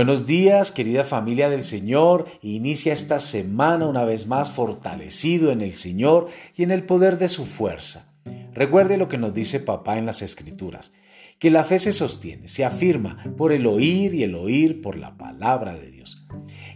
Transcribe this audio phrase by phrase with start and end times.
[0.00, 2.26] Buenos días, querida familia del Señor.
[2.40, 7.28] Inicia esta semana una vez más fortalecido en el Señor y en el poder de
[7.28, 8.10] su fuerza.
[8.54, 10.94] Recuerde lo que nos dice papá en las Escrituras,
[11.38, 15.18] que la fe se sostiene, se afirma por el oír y el oír por la
[15.18, 16.26] palabra de Dios.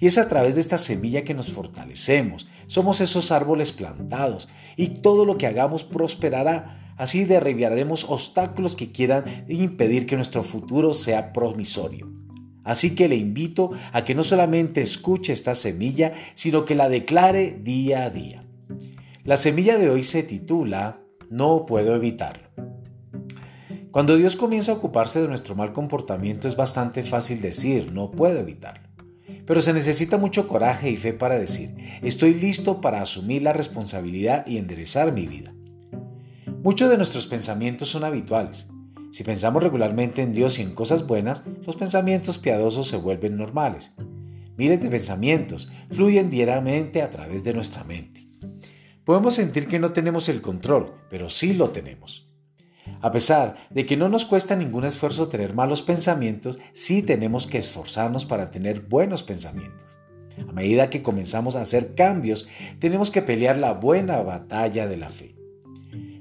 [0.00, 2.48] Y es a través de esta semilla que nos fortalecemos.
[2.66, 6.92] Somos esos árboles plantados y todo lo que hagamos prosperará.
[6.96, 12.21] Así derribaremos obstáculos que quieran impedir que nuestro futuro sea promisorio.
[12.64, 17.58] Así que le invito a que no solamente escuche esta semilla, sino que la declare
[17.62, 18.42] día a día.
[19.24, 22.48] La semilla de hoy se titula No puedo evitarlo.
[23.90, 28.38] Cuando Dios comienza a ocuparse de nuestro mal comportamiento es bastante fácil decir no puedo
[28.38, 28.88] evitarlo.
[29.44, 34.46] Pero se necesita mucho coraje y fe para decir estoy listo para asumir la responsabilidad
[34.46, 35.52] y enderezar mi vida.
[36.62, 38.71] Muchos de nuestros pensamientos son habituales
[39.12, 43.94] si pensamos regularmente en Dios y en cosas buenas, los pensamientos piadosos se vuelven normales.
[44.56, 48.26] Miles de pensamientos fluyen diariamente a través de nuestra mente.
[49.04, 52.32] Podemos sentir que no tenemos el control, pero sí lo tenemos.
[53.02, 57.58] A pesar de que no nos cuesta ningún esfuerzo tener malos pensamientos, sí tenemos que
[57.58, 59.98] esforzarnos para tener buenos pensamientos.
[60.48, 65.10] A medida que comenzamos a hacer cambios, tenemos que pelear la buena batalla de la
[65.10, 65.36] fe.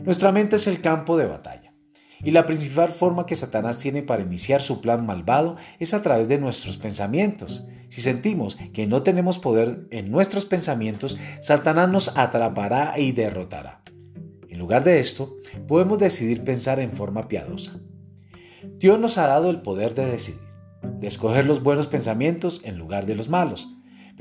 [0.03, 1.70] Nuestra mente es el campo de batalla.
[2.23, 6.27] Y la principal forma que Satanás tiene para iniciar su plan malvado es a través
[6.27, 7.67] de nuestros pensamientos.
[7.89, 13.81] Si sentimos que no tenemos poder en nuestros pensamientos, Satanás nos atrapará y derrotará.
[14.49, 15.35] En lugar de esto,
[15.67, 17.79] podemos decidir pensar en forma piadosa.
[18.77, 20.41] Dios nos ha dado el poder de decidir,
[20.99, 23.67] de escoger los buenos pensamientos en lugar de los malos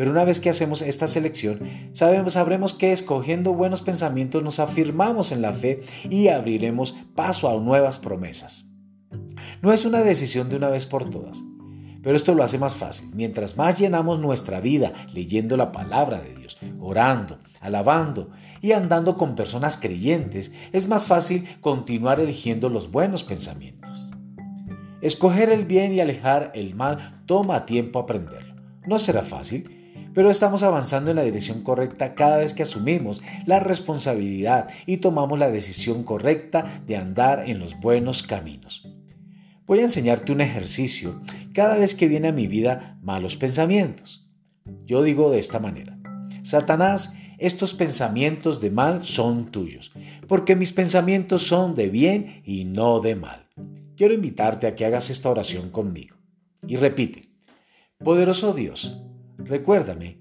[0.00, 1.60] pero una vez que hacemos esta selección,
[1.92, 7.60] sabemos, sabremos que escogiendo buenos pensamientos nos afirmamos en la fe y abriremos paso a
[7.60, 8.72] nuevas promesas.
[9.60, 11.44] No es una decisión de una vez por todas,
[12.02, 13.10] pero esto lo hace más fácil.
[13.12, 18.30] Mientras más llenamos nuestra vida leyendo la palabra de Dios, orando, alabando
[18.62, 24.14] y andando con personas creyentes, es más fácil continuar eligiendo los buenos pensamientos.
[25.02, 28.54] Escoger el bien y alejar el mal toma tiempo aprenderlo.
[28.86, 29.76] No será fácil,
[30.14, 35.38] pero estamos avanzando en la dirección correcta cada vez que asumimos la responsabilidad y tomamos
[35.38, 38.86] la decisión correcta de andar en los buenos caminos.
[39.66, 41.20] Voy a enseñarte un ejercicio
[41.52, 44.26] cada vez que viene a mi vida malos pensamientos.
[44.84, 45.98] Yo digo de esta manera,
[46.42, 49.92] Satanás, estos pensamientos de mal son tuyos,
[50.28, 53.46] porque mis pensamientos son de bien y no de mal.
[53.96, 56.16] Quiero invitarte a que hagas esta oración conmigo.
[56.66, 57.30] Y repite,
[57.98, 59.00] poderoso Dios,
[59.50, 60.18] Recuérdame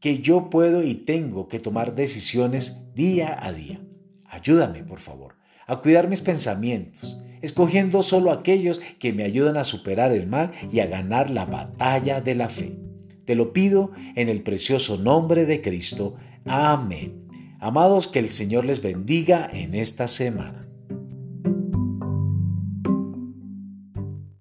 [0.00, 3.78] que yo puedo y tengo que tomar decisiones día a día.
[4.24, 5.34] Ayúdame, por favor,
[5.66, 10.80] a cuidar mis pensamientos, escogiendo solo aquellos que me ayudan a superar el mal y
[10.80, 12.78] a ganar la batalla de la fe.
[13.26, 16.14] Te lo pido en el precioso nombre de Cristo.
[16.46, 17.28] Amén.
[17.58, 20.69] Amados, que el Señor les bendiga en esta semana.